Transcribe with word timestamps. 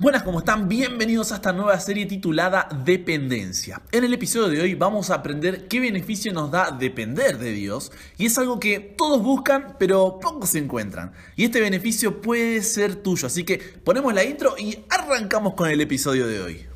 Buenas, 0.00 0.22
¿cómo 0.22 0.38
están? 0.38 0.66
Bienvenidos 0.66 1.30
a 1.30 1.34
esta 1.34 1.52
nueva 1.52 1.78
serie 1.78 2.06
titulada 2.06 2.70
Dependencia. 2.86 3.82
En 3.92 4.02
el 4.02 4.14
episodio 4.14 4.48
de 4.48 4.62
hoy 4.62 4.74
vamos 4.74 5.10
a 5.10 5.16
aprender 5.16 5.68
qué 5.68 5.78
beneficio 5.78 6.32
nos 6.32 6.50
da 6.50 6.70
depender 6.70 7.36
de 7.36 7.52
Dios 7.52 7.92
y 8.16 8.24
es 8.24 8.38
algo 8.38 8.58
que 8.58 8.80
todos 8.80 9.22
buscan 9.22 9.76
pero 9.78 10.18
pocos 10.18 10.48
se 10.48 10.58
encuentran. 10.58 11.12
Y 11.36 11.44
este 11.44 11.60
beneficio 11.60 12.22
puede 12.22 12.62
ser 12.62 12.96
tuyo, 12.96 13.26
así 13.26 13.44
que 13.44 13.58
ponemos 13.58 14.14
la 14.14 14.24
intro 14.24 14.54
y 14.56 14.78
arrancamos 14.88 15.52
con 15.52 15.68
el 15.68 15.82
episodio 15.82 16.26
de 16.26 16.40
hoy. 16.40 16.69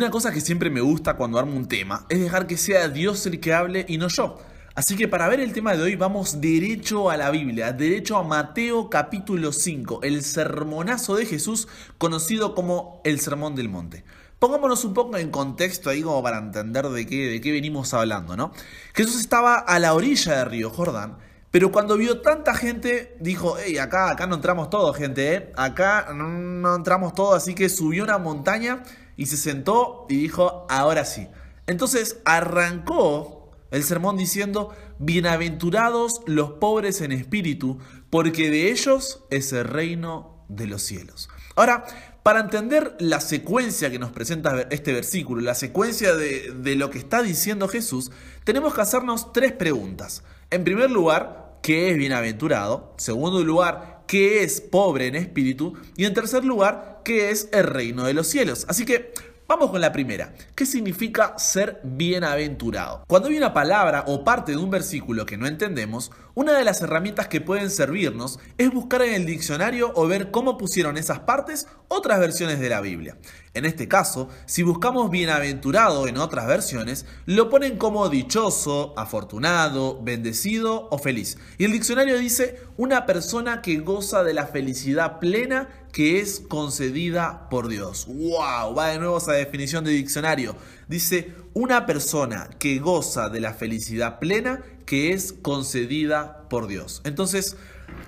Una 0.00 0.10
cosa 0.10 0.32
que 0.32 0.40
siempre 0.40 0.70
me 0.70 0.80
gusta 0.80 1.18
cuando 1.18 1.38
armo 1.38 1.54
un 1.54 1.68
tema 1.68 2.06
es 2.08 2.18
dejar 2.18 2.46
que 2.46 2.56
sea 2.56 2.88
Dios 2.88 3.26
el 3.26 3.38
que 3.38 3.52
hable 3.52 3.84
y 3.86 3.98
no 3.98 4.08
yo. 4.08 4.38
Así 4.74 4.96
que 4.96 5.08
para 5.08 5.28
ver 5.28 5.40
el 5.40 5.52
tema 5.52 5.76
de 5.76 5.82
hoy 5.82 5.94
vamos 5.94 6.40
derecho 6.40 7.10
a 7.10 7.18
la 7.18 7.30
Biblia, 7.30 7.74
derecho 7.74 8.16
a 8.16 8.22
Mateo 8.22 8.88
capítulo 8.88 9.52
5, 9.52 10.00
el 10.02 10.24
sermonazo 10.24 11.16
de 11.16 11.26
Jesús 11.26 11.68
conocido 11.98 12.54
como 12.54 13.02
el 13.04 13.20
Sermón 13.20 13.54
del 13.54 13.68
Monte. 13.68 14.02
Pongámonos 14.38 14.86
un 14.86 14.94
poco 14.94 15.18
en 15.18 15.30
contexto 15.30 15.90
ahí 15.90 16.00
como 16.00 16.22
para 16.22 16.38
entender 16.38 16.88
de 16.88 17.06
qué, 17.06 17.28
de 17.28 17.42
qué 17.42 17.52
venimos 17.52 17.92
hablando, 17.92 18.38
¿no? 18.38 18.52
Jesús 18.94 19.20
estaba 19.20 19.56
a 19.56 19.78
la 19.80 19.92
orilla 19.92 20.38
del 20.38 20.46
río 20.46 20.70
Jordán, 20.70 21.18
pero 21.50 21.72
cuando 21.72 21.96
vio 21.96 22.20
tanta 22.20 22.54
gente, 22.54 23.16
dijo, 23.18 23.56
hey, 23.62 23.78
acá, 23.78 24.10
acá 24.10 24.26
no 24.28 24.36
entramos 24.36 24.70
todos, 24.70 24.96
gente, 24.96 25.34
¿eh? 25.34 25.52
Acá 25.56 26.12
no, 26.14 26.76
entramos 26.76 27.12
todos, 27.12 27.36
así 27.36 27.54
que 27.54 27.68
subió 27.68 28.04
una 28.04 28.18
montaña 28.18 28.84
y 29.20 29.26
se 29.26 29.36
sentó 29.36 30.06
y 30.08 30.16
dijo, 30.16 30.66
ahora 30.70 31.04
sí. 31.04 31.28
Entonces 31.66 32.20
arrancó 32.24 33.50
el 33.70 33.84
sermón 33.84 34.16
diciendo, 34.16 34.74
bienaventurados 34.98 36.22
los 36.24 36.52
pobres 36.52 37.02
en 37.02 37.12
espíritu, 37.12 37.78
porque 38.08 38.48
de 38.48 38.70
ellos 38.70 39.22
es 39.28 39.52
el 39.52 39.64
reino 39.64 40.46
de 40.48 40.66
los 40.66 40.80
cielos. 40.80 41.28
Ahora, 41.54 41.84
para 42.22 42.40
entender 42.40 42.96
la 42.98 43.20
secuencia 43.20 43.90
que 43.90 43.98
nos 43.98 44.10
presenta 44.10 44.68
este 44.70 44.94
versículo, 44.94 45.42
la 45.42 45.54
secuencia 45.54 46.14
de, 46.14 46.54
de 46.56 46.74
lo 46.76 46.88
que 46.88 46.96
está 46.96 47.20
diciendo 47.20 47.68
Jesús, 47.68 48.10
tenemos 48.44 48.72
que 48.72 48.80
hacernos 48.80 49.34
tres 49.34 49.52
preguntas. 49.52 50.24
En 50.48 50.64
primer 50.64 50.90
lugar, 50.90 51.58
¿qué 51.62 51.90
es 51.90 51.98
bienaventurado? 51.98 52.94
En 52.94 53.04
segundo 53.04 53.44
lugar, 53.44 53.99
qué 54.10 54.42
es 54.42 54.60
pobre 54.60 55.06
en 55.06 55.14
espíritu 55.14 55.74
y 55.96 56.04
en 56.04 56.14
tercer 56.14 56.44
lugar, 56.44 57.02
qué 57.04 57.30
es 57.30 57.48
el 57.52 57.62
reino 57.62 58.04
de 58.04 58.12
los 58.12 58.26
cielos. 58.26 58.66
Así 58.68 58.84
que 58.84 59.12
Vamos 59.50 59.72
con 59.72 59.80
la 59.80 59.90
primera. 59.90 60.32
¿Qué 60.54 60.64
significa 60.64 61.36
ser 61.36 61.80
bienaventurado? 61.82 63.02
Cuando 63.08 63.30
hay 63.30 63.36
una 63.36 63.52
palabra 63.52 64.04
o 64.06 64.22
parte 64.22 64.52
de 64.52 64.58
un 64.58 64.70
versículo 64.70 65.26
que 65.26 65.36
no 65.36 65.48
entendemos, 65.48 66.12
una 66.34 66.52
de 66.52 66.62
las 66.62 66.80
herramientas 66.82 67.26
que 67.26 67.40
pueden 67.40 67.68
servirnos 67.68 68.38
es 68.58 68.72
buscar 68.72 69.02
en 69.02 69.12
el 69.12 69.26
diccionario 69.26 69.90
o 69.96 70.06
ver 70.06 70.30
cómo 70.30 70.56
pusieron 70.56 70.96
esas 70.96 71.18
partes 71.18 71.66
otras 71.88 72.20
versiones 72.20 72.60
de 72.60 72.68
la 72.68 72.80
Biblia. 72.80 73.18
En 73.52 73.64
este 73.64 73.88
caso, 73.88 74.28
si 74.46 74.62
buscamos 74.62 75.10
bienaventurado 75.10 76.06
en 76.06 76.18
otras 76.18 76.46
versiones, 76.46 77.04
lo 77.26 77.50
ponen 77.50 77.76
como 77.76 78.08
dichoso, 78.08 78.94
afortunado, 78.96 80.00
bendecido 80.00 80.86
o 80.92 80.98
feliz. 80.98 81.38
Y 81.58 81.64
el 81.64 81.72
diccionario 81.72 82.16
dice 82.16 82.60
una 82.76 83.04
persona 83.06 83.62
que 83.62 83.78
goza 83.78 84.22
de 84.22 84.34
la 84.34 84.46
felicidad 84.46 85.18
plena 85.18 85.68
que 85.92 86.20
es 86.20 86.40
concedida 86.40 87.48
por 87.48 87.68
Dios. 87.68 88.06
¡Wow! 88.06 88.74
Va 88.74 88.88
de 88.88 88.98
nuevo 88.98 89.18
esa 89.18 89.32
definición 89.32 89.84
de 89.84 89.90
diccionario. 89.90 90.56
Dice 90.88 91.34
una 91.54 91.86
persona 91.86 92.50
que 92.58 92.78
goza 92.78 93.28
de 93.28 93.40
la 93.40 93.54
felicidad 93.54 94.18
plena 94.18 94.62
que 94.86 95.12
es 95.12 95.32
concedida 95.32 96.48
por 96.48 96.66
Dios. 96.66 97.00
Entonces, 97.04 97.56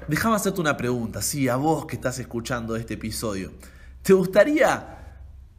déjame 0.09 0.37
hacerte 0.37 0.60
una 0.60 0.76
pregunta, 0.76 1.22
sí, 1.22 1.48
a 1.48 1.56
vos 1.56 1.87
que 1.87 1.97
estás 1.97 2.19
escuchando 2.19 2.76
este 2.76 2.94
episodio. 2.94 3.53
¿Te 4.03 4.12
gustaría 4.12 4.98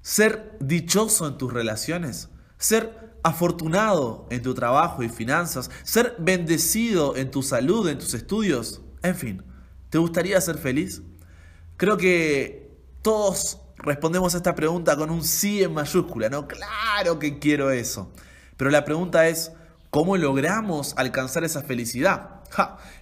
ser 0.01 0.57
dichoso 0.59 1.28
en 1.28 1.38
tus 1.38 1.51
relaciones, 1.51 2.29
ser 2.57 3.17
afortunado 3.23 4.28
en 4.29 4.41
tu 4.41 4.53
trabajo 4.53 5.01
y 5.01 5.09
finanzas, 5.09 5.72
ser 5.83 6.16
bendecido 6.19 7.16
en 7.16 7.31
tu 7.31 7.41
salud, 7.41 7.88
en 7.88 7.97
tus 7.97 8.13
estudios, 8.13 8.81
en 9.01 9.16
fin, 9.16 9.44
¿te 9.89 9.97
gustaría 9.97 10.39
ser 10.41 10.57
feliz? 10.57 11.01
Creo 11.83 11.97
que 11.97 12.71
todos 13.01 13.59
respondemos 13.75 14.33
a 14.33 14.38
esta 14.38 14.55
pregunta 14.55 14.95
con 14.95 15.09
un 15.09 15.21
sí 15.21 15.61
en 15.63 15.73
mayúscula, 15.73 16.29
¿no? 16.29 16.47
Claro 16.47 17.19
que 17.19 17.39
quiero 17.39 17.71
eso. 17.71 18.09
Pero 18.55 18.69
la 18.69 18.85
pregunta 18.85 19.27
es, 19.27 19.51
¿cómo 19.89 20.16
logramos 20.16 20.94
alcanzar 20.95 21.44
esa 21.44 21.61
felicidad? 21.61 22.41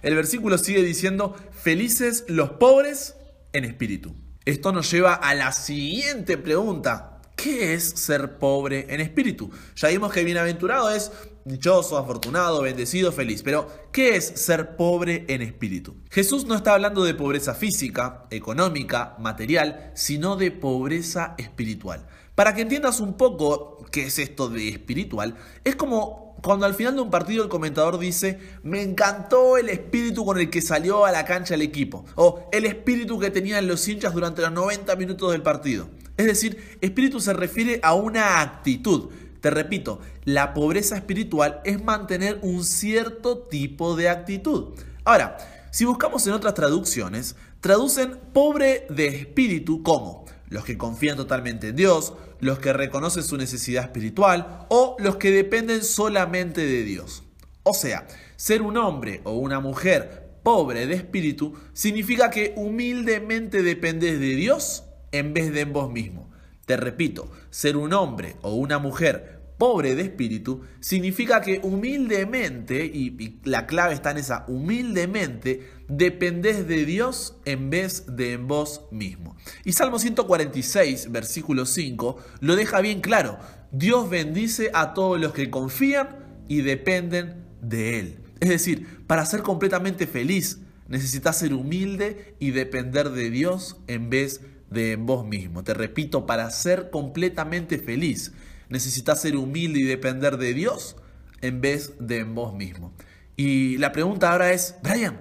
el 0.02 0.16
versículo 0.16 0.58
sigue 0.58 0.82
diciendo, 0.82 1.36
felices 1.52 2.24
los 2.26 2.50
pobres 2.54 3.14
en 3.52 3.66
espíritu. 3.66 4.16
Esto 4.46 4.72
nos 4.72 4.90
lleva 4.90 5.14
a 5.14 5.32
la 5.36 5.52
siguiente 5.52 6.36
pregunta. 6.36 7.11
¿Qué 7.42 7.74
es 7.74 7.82
ser 7.96 8.38
pobre 8.38 8.86
en 8.88 9.00
espíritu? 9.00 9.50
Ya 9.74 9.88
vimos 9.88 10.12
que 10.12 10.22
bienaventurado 10.22 10.92
es 10.92 11.10
dichoso, 11.44 11.98
afortunado, 11.98 12.62
bendecido, 12.62 13.10
feliz. 13.10 13.42
Pero, 13.42 13.66
¿qué 13.90 14.14
es 14.14 14.24
ser 14.24 14.76
pobre 14.76 15.24
en 15.26 15.42
espíritu? 15.42 15.96
Jesús 16.08 16.46
no 16.46 16.54
está 16.54 16.74
hablando 16.74 17.02
de 17.02 17.14
pobreza 17.14 17.52
física, 17.54 18.26
económica, 18.30 19.16
material, 19.18 19.90
sino 19.96 20.36
de 20.36 20.52
pobreza 20.52 21.34
espiritual. 21.36 22.06
Para 22.36 22.54
que 22.54 22.62
entiendas 22.62 23.00
un 23.00 23.16
poco 23.16 23.84
qué 23.90 24.06
es 24.06 24.20
esto 24.20 24.48
de 24.48 24.68
espiritual, 24.68 25.34
es 25.64 25.74
como 25.74 26.36
cuando 26.44 26.64
al 26.64 26.74
final 26.74 26.94
de 26.94 27.00
un 27.00 27.10
partido 27.10 27.42
el 27.42 27.48
comentador 27.48 27.98
dice, 27.98 28.38
me 28.62 28.82
encantó 28.82 29.56
el 29.56 29.68
espíritu 29.68 30.24
con 30.24 30.38
el 30.38 30.48
que 30.48 30.62
salió 30.62 31.04
a 31.06 31.10
la 31.10 31.24
cancha 31.24 31.56
el 31.56 31.62
equipo, 31.62 32.04
o 32.14 32.48
el 32.52 32.66
espíritu 32.66 33.18
que 33.18 33.30
tenían 33.30 33.66
los 33.66 33.88
hinchas 33.88 34.14
durante 34.14 34.42
los 34.42 34.52
90 34.52 34.94
minutos 34.94 35.32
del 35.32 35.42
partido. 35.42 35.88
Es 36.16 36.26
decir, 36.26 36.78
espíritu 36.80 37.20
se 37.20 37.32
refiere 37.32 37.80
a 37.82 37.94
una 37.94 38.40
actitud. 38.40 39.10
Te 39.40 39.50
repito, 39.50 40.00
la 40.24 40.54
pobreza 40.54 40.96
espiritual 40.96 41.60
es 41.64 41.82
mantener 41.82 42.38
un 42.42 42.64
cierto 42.64 43.38
tipo 43.38 43.96
de 43.96 44.08
actitud. 44.08 44.74
Ahora, 45.04 45.36
si 45.72 45.84
buscamos 45.84 46.26
en 46.26 46.34
otras 46.34 46.54
traducciones, 46.54 47.34
traducen 47.60 48.18
pobre 48.32 48.86
de 48.90 49.06
espíritu 49.06 49.82
como 49.82 50.26
los 50.48 50.64
que 50.64 50.78
confían 50.78 51.16
totalmente 51.16 51.68
en 51.68 51.76
Dios, 51.76 52.12
los 52.40 52.58
que 52.58 52.72
reconocen 52.72 53.22
su 53.22 53.36
necesidad 53.36 53.84
espiritual 53.84 54.66
o 54.68 54.96
los 54.98 55.16
que 55.16 55.30
dependen 55.30 55.82
solamente 55.82 56.64
de 56.66 56.82
Dios. 56.84 57.22
O 57.62 57.72
sea, 57.72 58.06
ser 58.36 58.62
un 58.62 58.76
hombre 58.76 59.22
o 59.24 59.32
una 59.32 59.60
mujer 59.60 60.38
pobre 60.42 60.86
de 60.86 60.94
espíritu 60.94 61.54
significa 61.72 62.30
que 62.30 62.52
humildemente 62.56 63.62
dependes 63.62 64.20
de 64.20 64.34
Dios 64.34 64.84
en 65.12 65.32
vez 65.34 65.52
de 65.52 65.60
en 65.60 65.72
vos 65.72 65.90
mismo. 65.92 66.30
Te 66.66 66.76
repito, 66.76 67.30
ser 67.50 67.76
un 67.76 67.92
hombre 67.92 68.36
o 68.42 68.54
una 68.54 68.78
mujer 68.78 69.42
pobre 69.62 69.94
de 69.94 70.02
espíritu, 70.02 70.62
significa 70.80 71.40
que 71.40 71.60
humildemente, 71.62 72.84
y, 72.84 73.38
la 73.44 73.68
clave 73.68 73.94
está 73.94 74.10
en 74.10 74.18
esa, 74.18 74.44
humildemente 74.48 75.68
dependés 75.86 76.66
de 76.66 76.84
Dios 76.84 77.36
en 77.44 77.70
vez 77.70 78.04
de 78.08 78.32
en 78.32 78.48
vos 78.48 78.86
mismo. 78.90 79.36
Y 79.64 79.74
Salmo 79.74 80.00
146, 80.00 81.12
versículo 81.12 81.64
5, 81.64 82.16
lo 82.40 82.56
deja 82.56 82.80
bien 82.80 83.00
claro. 83.00 83.38
Dios 83.70 84.10
bendice 84.10 84.72
a 84.74 84.94
todos 84.94 85.20
los 85.20 85.32
que 85.32 85.48
confían 85.48 86.08
y 86.48 86.62
dependen 86.62 87.46
de 87.60 88.00
Él. 88.00 88.18
Es 88.40 88.48
decir, 88.48 89.04
para 89.06 89.24
ser 89.26 89.42
completamente 89.42 90.08
feliz, 90.08 90.58
necesitas 90.88 91.38
ser 91.38 91.54
humilde 91.54 92.34
y 92.40 92.50
depender 92.50 93.10
de 93.10 93.30
Dios 93.30 93.76
en 93.86 94.10
vez 94.10 94.40
de 94.40 94.52
en 94.74 95.06
vos 95.06 95.26
mismo. 95.26 95.62
Te 95.64 95.74
repito, 95.74 96.26
para 96.26 96.50
ser 96.50 96.90
completamente 96.90 97.78
feliz, 97.78 98.32
necesitas 98.68 99.20
ser 99.20 99.36
humilde 99.36 99.80
y 99.80 99.84
depender 99.84 100.38
de 100.38 100.54
Dios 100.54 100.96
en 101.40 101.60
vez 101.60 101.94
de 101.98 102.18
en 102.18 102.34
vos 102.34 102.54
mismo. 102.54 102.92
Y 103.36 103.78
la 103.78 103.92
pregunta 103.92 104.32
ahora 104.32 104.52
es, 104.52 104.76
Brian, 104.82 105.20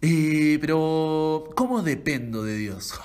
eh, 0.00 0.58
pero 0.60 1.50
¿cómo 1.54 1.82
dependo 1.82 2.42
de 2.42 2.56
Dios? 2.56 2.94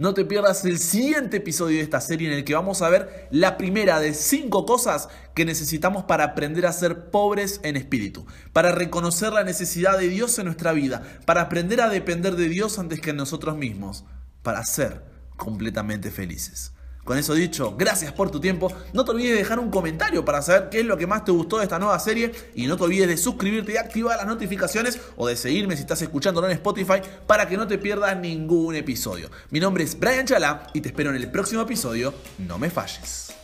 No 0.00 0.14
te 0.14 0.24
pierdas 0.24 0.64
el 0.64 0.78
siguiente 0.78 1.36
episodio 1.36 1.76
de 1.76 1.82
esta 1.82 2.00
serie 2.00 2.26
en 2.26 2.32
el 2.32 2.44
que 2.44 2.54
vamos 2.54 2.80
a 2.80 2.88
ver 2.88 3.28
la 3.30 3.58
primera 3.58 4.00
de 4.00 4.14
cinco 4.14 4.64
cosas 4.64 5.10
que 5.34 5.44
necesitamos 5.44 6.04
para 6.04 6.24
aprender 6.24 6.64
a 6.64 6.72
ser 6.72 7.10
pobres 7.10 7.60
en 7.64 7.76
espíritu, 7.76 8.24
para 8.54 8.72
reconocer 8.72 9.30
la 9.34 9.44
necesidad 9.44 9.98
de 9.98 10.08
Dios 10.08 10.38
en 10.38 10.46
nuestra 10.46 10.72
vida, 10.72 11.02
para 11.26 11.42
aprender 11.42 11.82
a 11.82 11.90
depender 11.90 12.36
de 12.36 12.48
Dios 12.48 12.78
antes 12.78 12.98
que 13.02 13.10
en 13.10 13.16
nosotros 13.16 13.58
mismos, 13.58 14.06
para 14.42 14.64
ser 14.64 15.04
completamente 15.36 16.10
felices. 16.10 16.72
Con 17.04 17.18
eso 17.18 17.34
dicho, 17.34 17.74
gracias 17.76 18.12
por 18.12 18.30
tu 18.30 18.40
tiempo. 18.40 18.72
No 18.92 19.04
te 19.04 19.10
olvides 19.10 19.32
de 19.32 19.38
dejar 19.38 19.58
un 19.58 19.70
comentario 19.70 20.24
para 20.24 20.42
saber 20.42 20.68
qué 20.68 20.80
es 20.80 20.86
lo 20.86 20.96
que 20.96 21.06
más 21.06 21.24
te 21.24 21.32
gustó 21.32 21.58
de 21.58 21.64
esta 21.64 21.78
nueva 21.78 21.98
serie. 21.98 22.30
Y 22.54 22.66
no 22.66 22.76
te 22.76 22.84
olvides 22.84 23.08
de 23.08 23.16
suscribirte 23.16 23.72
y 23.72 23.76
activar 23.78 24.16
las 24.18 24.26
notificaciones 24.26 25.00
o 25.16 25.26
de 25.26 25.34
seguirme 25.34 25.76
si 25.76 25.82
estás 25.82 26.02
escuchándolo 26.02 26.46
en 26.46 26.52
Spotify 26.52 27.00
para 27.26 27.48
que 27.48 27.56
no 27.56 27.66
te 27.66 27.78
pierdas 27.78 28.16
ningún 28.16 28.76
episodio. 28.76 29.30
Mi 29.50 29.60
nombre 29.60 29.84
es 29.84 29.98
Brian 29.98 30.26
Chala 30.26 30.66
y 30.74 30.82
te 30.82 30.90
espero 30.90 31.10
en 31.10 31.16
el 31.16 31.30
próximo 31.30 31.62
episodio. 31.62 32.14
No 32.38 32.58
me 32.58 32.70
falles. 32.70 33.39